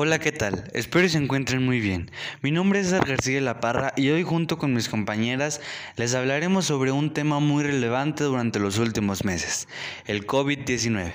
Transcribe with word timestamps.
Hola, 0.00 0.20
¿qué 0.20 0.30
tal? 0.30 0.70
Espero 0.74 1.08
se 1.08 1.18
encuentren 1.18 1.64
muy 1.64 1.80
bien. 1.80 2.10
Mi 2.40 2.52
nombre 2.52 2.78
es 2.78 2.92
García 2.92 3.40
La 3.40 3.58
Parra 3.58 3.94
y 3.96 4.10
hoy 4.10 4.22
junto 4.22 4.56
con 4.56 4.72
mis 4.72 4.88
compañeras 4.88 5.60
les 5.96 6.14
hablaremos 6.14 6.66
sobre 6.66 6.92
un 6.92 7.12
tema 7.12 7.40
muy 7.40 7.64
relevante 7.64 8.22
durante 8.22 8.60
los 8.60 8.78
últimos 8.78 9.24
meses, 9.24 9.66
el 10.06 10.24
COVID-19. 10.24 11.14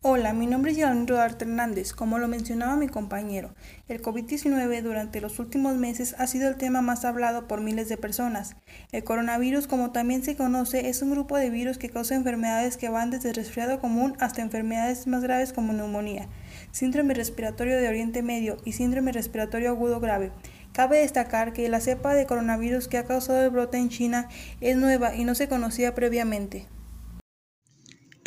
Hola, 0.00 0.32
mi 0.32 0.46
nombre 0.46 0.70
es 0.70 0.78
Yolanda 0.78 1.12
Duarte 1.12 1.44
Hernández. 1.44 1.92
Como 1.92 2.18
lo 2.18 2.28
mencionaba 2.28 2.76
mi 2.76 2.86
compañero, 2.86 3.56
el 3.88 4.00
COVID-19 4.00 4.80
durante 4.80 5.20
los 5.20 5.40
últimos 5.40 5.74
meses 5.74 6.14
ha 6.18 6.28
sido 6.28 6.48
el 6.48 6.56
tema 6.56 6.82
más 6.82 7.04
hablado 7.04 7.48
por 7.48 7.60
miles 7.60 7.88
de 7.88 7.96
personas. 7.96 8.54
El 8.92 9.02
coronavirus, 9.02 9.66
como 9.66 9.90
también 9.90 10.22
se 10.22 10.36
conoce, 10.36 10.88
es 10.88 11.02
un 11.02 11.10
grupo 11.10 11.36
de 11.36 11.50
virus 11.50 11.78
que 11.78 11.90
causa 11.90 12.14
enfermedades 12.14 12.76
que 12.76 12.88
van 12.88 13.10
desde 13.10 13.32
resfriado 13.32 13.80
común 13.80 14.16
hasta 14.20 14.40
enfermedades 14.40 15.08
más 15.08 15.24
graves 15.24 15.52
como 15.52 15.72
neumonía 15.72 16.28
síndrome 16.70 17.14
respiratorio 17.14 17.76
de 17.76 17.88
Oriente 17.88 18.22
Medio 18.22 18.56
y 18.64 18.72
síndrome 18.72 19.12
respiratorio 19.12 19.70
agudo 19.70 20.00
grave. 20.00 20.32
Cabe 20.72 20.98
destacar 20.98 21.52
que 21.52 21.68
la 21.68 21.80
cepa 21.80 22.14
de 22.14 22.26
coronavirus 22.26 22.88
que 22.88 22.98
ha 22.98 23.04
causado 23.04 23.42
el 23.42 23.50
brote 23.50 23.78
en 23.78 23.88
China 23.88 24.28
es 24.60 24.76
nueva 24.76 25.14
y 25.16 25.24
no 25.24 25.34
se 25.34 25.48
conocía 25.48 25.94
previamente. 25.94 26.66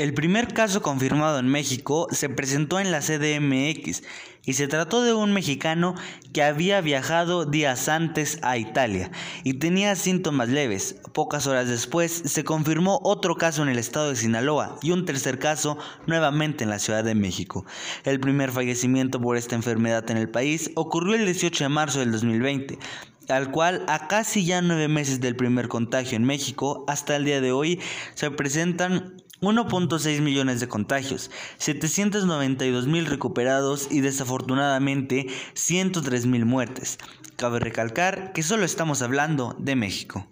El 0.01 0.15
primer 0.15 0.51
caso 0.51 0.81
confirmado 0.81 1.37
en 1.37 1.47
México 1.47 2.07
se 2.09 2.27
presentó 2.27 2.79
en 2.79 2.89
la 2.89 3.01
CDMX 3.01 4.01
y 4.43 4.53
se 4.53 4.67
trató 4.67 5.03
de 5.03 5.13
un 5.13 5.31
mexicano 5.31 5.93
que 6.33 6.41
había 6.41 6.81
viajado 6.81 7.45
días 7.45 7.87
antes 7.87 8.39
a 8.41 8.57
Italia 8.57 9.11
y 9.43 9.59
tenía 9.59 9.95
síntomas 9.95 10.49
leves. 10.49 10.95
Pocas 11.13 11.45
horas 11.45 11.69
después 11.69 12.11
se 12.11 12.43
confirmó 12.43 12.99
otro 13.03 13.35
caso 13.35 13.61
en 13.61 13.69
el 13.69 13.77
estado 13.77 14.09
de 14.09 14.15
Sinaloa 14.15 14.79
y 14.81 14.89
un 14.89 15.05
tercer 15.05 15.37
caso 15.37 15.77
nuevamente 16.07 16.63
en 16.63 16.71
la 16.71 16.79
Ciudad 16.79 17.03
de 17.03 17.13
México. 17.13 17.63
El 18.03 18.19
primer 18.19 18.49
fallecimiento 18.49 19.21
por 19.21 19.37
esta 19.37 19.53
enfermedad 19.53 20.09
en 20.09 20.17
el 20.17 20.29
país 20.31 20.71
ocurrió 20.73 21.13
el 21.13 21.25
18 21.25 21.65
de 21.65 21.69
marzo 21.69 21.99
del 21.99 22.11
2020 22.11 22.79
al 23.29 23.51
cual 23.51 23.85
a 23.87 24.07
casi 24.07 24.45
ya 24.45 24.63
nueve 24.63 24.87
meses 24.87 25.21
del 25.21 25.35
primer 25.35 25.67
contagio 25.67 26.17
en 26.17 26.25
México, 26.25 26.83
hasta 26.87 27.15
el 27.15 27.23
día 27.23 27.39
de 27.39 27.51
hoy 27.51 27.79
se 28.15 28.29
presentan 28.31 29.21
1.6 29.41 30.21
millones 30.21 30.59
de 30.59 30.67
contagios, 30.67 31.31
792 31.57 32.85
mil 32.85 33.07
recuperados 33.07 33.91
y 33.91 34.01
desafortunadamente 34.01 35.25
103 35.55 36.27
mil 36.27 36.45
muertes. 36.45 36.99
Cabe 37.37 37.59
recalcar 37.59 38.33
que 38.33 38.43
solo 38.43 38.65
estamos 38.65 39.01
hablando 39.01 39.55
de 39.57 39.75
México. 39.75 40.27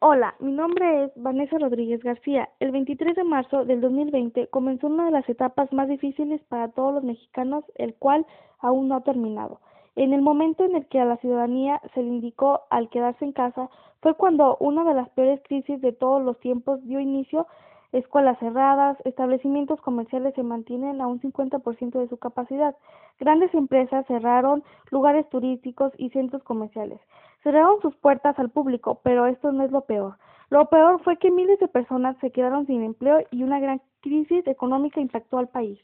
Hola, 0.00 0.34
mi 0.40 0.50
nombre 0.50 1.04
es 1.04 1.12
Vanessa 1.14 1.58
Rodríguez 1.58 2.02
García. 2.02 2.48
El 2.58 2.72
23 2.72 3.14
de 3.14 3.22
marzo 3.22 3.64
del 3.64 3.80
2020 3.80 4.48
comenzó 4.48 4.88
una 4.88 5.04
de 5.06 5.12
las 5.12 5.28
etapas 5.28 5.72
más 5.72 5.88
difíciles 5.88 6.40
para 6.48 6.72
todos 6.72 6.94
los 6.94 7.04
mexicanos, 7.04 7.62
el 7.76 7.94
cual 7.94 8.26
aún 8.58 8.88
no 8.88 8.96
ha 8.96 9.04
terminado. 9.04 9.60
En 9.98 10.12
el 10.12 10.22
momento 10.22 10.64
en 10.64 10.76
el 10.76 10.86
que 10.86 11.00
a 11.00 11.04
la 11.04 11.16
ciudadanía 11.16 11.80
se 11.92 12.04
le 12.04 12.08
indicó 12.08 12.60
al 12.70 12.88
quedarse 12.88 13.24
en 13.24 13.32
casa 13.32 13.68
fue 14.00 14.14
cuando 14.14 14.56
una 14.60 14.84
de 14.84 14.94
las 14.94 15.08
peores 15.08 15.40
crisis 15.42 15.80
de 15.80 15.92
todos 15.92 16.22
los 16.22 16.38
tiempos 16.38 16.80
dio 16.84 17.00
inicio. 17.00 17.48
Escuelas 17.90 18.38
cerradas, 18.38 18.96
establecimientos 19.04 19.80
comerciales 19.80 20.36
se 20.36 20.44
mantienen 20.44 21.00
a 21.00 21.08
un 21.08 21.20
50% 21.20 21.98
de 21.98 22.08
su 22.08 22.16
capacidad. 22.16 22.76
Grandes 23.18 23.52
empresas 23.54 24.06
cerraron 24.06 24.62
lugares 24.92 25.28
turísticos 25.30 25.92
y 25.96 26.10
centros 26.10 26.44
comerciales. 26.44 27.00
Cerraron 27.42 27.80
sus 27.82 27.96
puertas 27.96 28.38
al 28.38 28.50
público, 28.50 29.00
pero 29.02 29.26
esto 29.26 29.50
no 29.50 29.64
es 29.64 29.72
lo 29.72 29.80
peor. 29.80 30.16
Lo 30.48 30.66
peor 30.66 31.02
fue 31.02 31.16
que 31.16 31.32
miles 31.32 31.58
de 31.58 31.66
personas 31.66 32.16
se 32.20 32.30
quedaron 32.30 32.68
sin 32.68 32.84
empleo 32.84 33.18
y 33.32 33.42
una 33.42 33.58
gran 33.58 33.82
crisis 34.00 34.46
económica 34.46 35.00
impactó 35.00 35.38
al 35.38 35.48
país. 35.48 35.80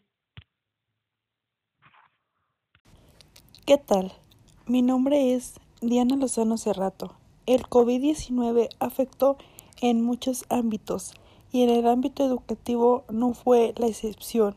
¿Qué 3.66 3.78
tal? 3.78 4.12
Mi 4.66 4.82
nombre 4.82 5.32
es 5.32 5.54
Diana 5.80 6.16
Lozano 6.16 6.58
Cerrato. 6.58 7.12
El 7.46 7.62
COVID-19 7.62 8.68
afectó 8.78 9.38
en 9.80 10.02
muchos 10.02 10.44
ámbitos 10.50 11.14
y 11.50 11.62
en 11.62 11.70
el 11.70 11.86
ámbito 11.86 12.26
educativo 12.26 13.04
no 13.08 13.32
fue 13.32 13.72
la 13.78 13.86
excepción. 13.86 14.54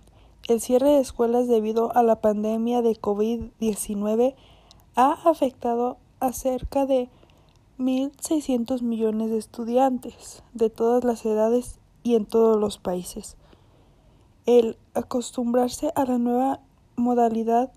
El 0.50 0.59
cierre 0.59 0.90
de 0.90 1.00
escuelas 1.00 1.47
debido 1.47 1.96
a 1.96 2.03
la 2.03 2.19
pandemia 2.19 2.81
de 2.81 3.00
COVID-19 3.00 4.35
ha 4.96 5.13
afectado 5.23 5.96
a 6.19 6.34
cerca 6.34 6.85
de 6.85 7.07
1.600 7.79 8.81
millones 8.81 9.29
de 9.29 9.38
estudiantes 9.38 10.44
de 10.53 10.69
todas 10.69 11.06
las 11.06 11.25
edades 11.25 11.79
y 12.03 12.16
en 12.16 12.25
todos 12.25 12.59
los 12.59 12.78
países. 12.78 13.38
El 14.46 14.75
acostumbrarse 14.94 15.94
a 15.96 16.03
la 16.03 16.17
nueva 16.17 16.59
modalidad 16.97 17.72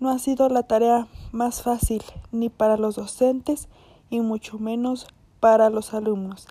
no 0.00 0.10
ha 0.10 0.18
sido 0.18 0.48
la 0.48 0.62
tarea 0.62 1.06
más 1.32 1.62
fácil 1.62 2.02
ni 2.32 2.48
para 2.48 2.76
los 2.76 2.96
docentes 2.96 3.68
y 4.10 4.20
mucho 4.20 4.58
menos 4.58 5.06
para 5.40 5.70
los 5.70 5.94
alumnos. 5.94 6.46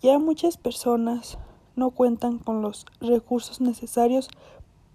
Ya 0.00 0.18
muchas 0.18 0.56
personas 0.56 1.38
no 1.76 1.90
cuentan 1.90 2.38
con 2.38 2.62
los 2.62 2.86
recursos 3.00 3.60
necesarios 3.60 4.28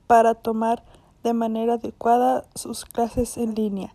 para 0.06 0.36
tomar 0.36 0.84
de 1.24 1.34
manera 1.34 1.74
adecuada 1.74 2.46
sus 2.56 2.86
clases 2.86 3.38
en 3.38 3.56
línea. 3.56 3.94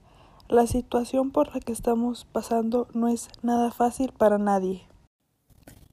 La 0.49 0.67
situación 0.67 1.31
por 1.31 1.55
la 1.55 1.61
que 1.61 1.73
estamos 1.73 2.27
pasando 2.31 2.89
no 2.93 3.09
es 3.09 3.29
nada 3.43 3.71
fácil 3.71 4.13
para 4.13 4.39
nadie. 4.39 4.83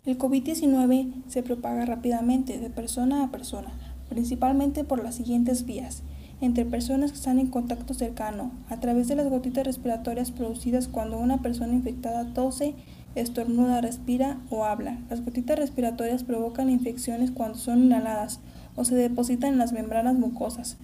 El 0.06 0.18
COVID-19 0.18 1.24
se 1.28 1.44
propaga 1.44 1.86
rápidamente 1.86 2.58
de 2.58 2.70
persona 2.70 3.24
a 3.24 3.32
persona, 3.32 3.72
principalmente 4.10 4.84
por 4.84 5.04
las 5.04 5.16
siguientes 5.16 5.66
vías 5.66 6.04
entre 6.42 6.66
personas 6.66 7.12
que 7.12 7.18
están 7.18 7.40
en 7.40 7.48
contacto 7.48 7.94
cercano, 7.94 8.52
a 8.70 8.80
través 8.80 9.08
de 9.08 9.16
las 9.16 9.30
gotitas 9.30 9.66
respiratorias 9.66 10.32
producidas 10.32 10.88
cuando 10.88 11.18
una 11.18 11.42
persona 11.42 11.74
infectada 11.74 12.34
tose, 12.34 12.76
estornuda, 13.16 13.82
respira 13.82 14.38
o 14.50 14.66
habla. 14.66 15.00
Las 15.10 15.24
gotitas 15.24 15.60
respiratorias 15.60 16.24
provocan 16.24 16.70
infecciones 16.70 17.32
cuando 17.32 17.58
son 17.58 17.84
inhaladas 17.84 18.40
o 18.76 18.86
se 18.86 18.96
depositan 18.96 19.54
en 19.54 19.60
las 19.60 19.74
membranas 19.74 20.16
mucosas, 20.16 20.78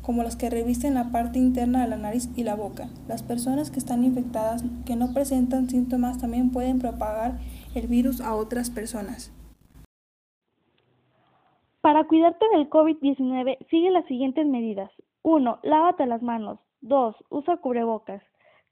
como 0.00 0.22
las 0.22 0.36
que 0.36 0.50
revisten 0.50 0.94
la 0.94 1.10
parte 1.12 1.38
interna 1.38 1.82
de 1.82 1.88
la 1.88 1.96
nariz 1.96 2.28
y 2.34 2.44
la 2.44 2.54
boca. 2.54 2.88
Las 3.08 3.22
personas 3.22 3.70
que 3.70 3.78
están 3.78 4.04
infectadas 4.04 4.64
que 4.86 4.96
no 4.96 5.12
presentan 5.12 5.68
síntomas 5.68 6.18
también 6.18 6.50
pueden 6.50 6.78
propagar 6.78 7.38
el 7.74 7.86
virus 7.86 8.20
a 8.20 8.34
otras 8.34 8.70
personas. 8.70 9.30
Para 11.82 12.04
cuidarte 12.04 12.46
del 12.52 12.70
COVID-19, 12.70 13.58
sigue 13.68 13.90
las 13.90 14.06
siguientes 14.06 14.46
medidas. 14.46 14.88
1. 15.22 15.58
Lávate 15.64 16.06
las 16.06 16.22
manos. 16.22 16.60
2. 16.82 17.16
Usa 17.28 17.56
cubrebocas. 17.56 18.22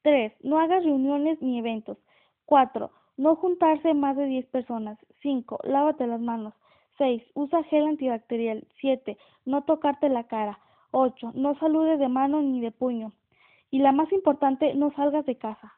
3. 0.02 0.32
No 0.44 0.60
hagas 0.60 0.84
reuniones 0.84 1.42
ni 1.42 1.58
eventos. 1.58 1.98
4. 2.46 2.92
No 3.16 3.34
juntarse 3.34 3.94
más 3.94 4.16
de 4.16 4.26
10 4.26 4.46
personas. 4.46 4.96
5. 5.22 5.58
Lávate 5.64 6.06
las 6.06 6.20
manos. 6.20 6.54
6. 6.98 7.20
Usa 7.34 7.64
gel 7.64 7.88
antibacterial. 7.88 8.64
7. 8.80 9.18
No 9.44 9.64
tocarte 9.64 10.08
la 10.08 10.28
cara. 10.28 10.60
8. 10.92 11.32
No 11.34 11.58
saludes 11.58 11.98
de 11.98 12.08
mano 12.08 12.40
ni 12.42 12.60
de 12.60 12.70
puño. 12.70 13.12
Y 13.72 13.80
la 13.80 13.90
más 13.90 14.12
importante, 14.12 14.74
no 14.74 14.92
salgas 14.94 15.26
de 15.26 15.36
casa. 15.36 15.74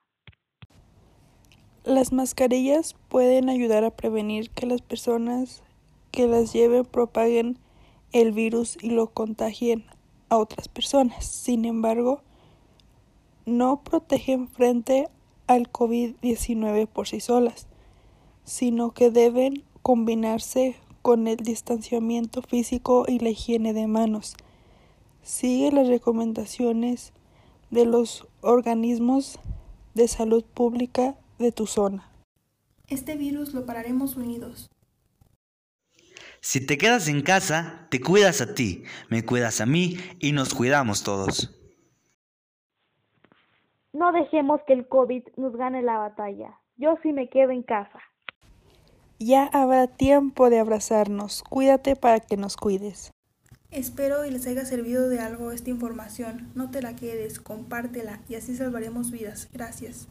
Las 1.85 2.13
mascarillas 2.13 2.93
pueden 3.09 3.49
ayudar 3.49 3.85
a 3.85 3.97
prevenir 3.97 4.51
que 4.51 4.67
las 4.67 4.83
personas 4.83 5.65
que 6.13 6.29
las 6.29 6.53
lleven 6.53 6.85
propaguen 6.85 7.59
el 8.13 8.31
virus 8.31 8.79
y 8.81 8.91
lo 8.91 9.09
contagien 9.09 9.85
a 10.29 10.37
otras 10.37 10.69
personas. 10.69 11.27
Sin 11.27 11.65
embargo, 11.65 12.21
no 13.47 13.83
protegen 13.83 14.47
frente 14.49 15.09
al 15.47 15.73
COVID-19 15.73 16.87
por 16.87 17.09
sí 17.09 17.21
solas, 17.21 17.67
sino 18.45 18.93
que 18.93 19.11
deben 19.11 19.65
combinarse 19.83 20.77
con 21.01 21.27
el 21.27 21.39
distanciamiento 21.39 22.43
físico 22.43 23.05
y 23.09 23.19
la 23.19 23.31
higiene 23.31 23.73
de 23.73 23.87
manos. 23.89 24.35
Sigue 25.23 25.73
las 25.73 25.89
recomendaciones 25.89 27.13
de 27.71 27.87
los 27.87 28.29
organismos 28.43 29.39
de 29.95 30.07
salud 30.09 30.45
pública 30.45 31.17
de 31.39 31.53
tu 31.53 31.67
zona. 31.67 32.09
Este 32.89 33.17
virus 33.17 33.55
lo 33.55 33.65
pararemos 33.65 34.17
unidos. 34.17 34.71
Si 36.45 36.67
te 36.67 36.77
quedas 36.77 37.07
en 37.07 37.23
casa, 37.23 37.87
te 37.89 38.01
cuidas 38.01 38.41
a 38.41 38.53
ti, 38.53 38.83
me 39.09 39.25
cuidas 39.25 39.61
a 39.61 39.67
mí 39.67 39.97
y 40.19 40.33
nos 40.33 40.55
cuidamos 40.55 41.05
todos. 41.05 41.57
No 43.93 44.11
dejemos 44.11 44.61
que 44.67 44.73
el 44.73 44.89
COVID 44.89 45.23
nos 45.37 45.57
gane 45.57 45.83
la 45.83 45.99
batalla. 45.99 46.59
Yo 46.77 46.99
sí 47.01 47.13
me 47.13 47.29
quedo 47.29 47.53
en 47.53 47.63
casa. 47.63 48.01
Ya 49.21 49.45
habrá 49.53 49.87
tiempo 49.87 50.51
de 50.51 50.59
abrazarnos. 50.59 51.45
Cuídate 51.49 51.95
para 51.95 52.19
que 52.19 52.37
nos 52.37 52.57
cuides. 52.57 53.13
Espero 53.71 54.25
y 54.25 54.33
les 54.33 54.45
haya 54.49 54.65
servido 54.65 55.09
de 55.09 55.21
algo 55.21 55.53
esta 55.53 55.71
información. 55.71 56.51
No 56.57 56.73
te 56.73 56.83
la 56.83 56.97
quedes, 56.97 57.39
compártela 57.39 58.21
y 58.29 58.35
así 58.35 58.57
salvaremos 58.57 59.13
vidas. 59.13 59.49
Gracias. 59.53 60.09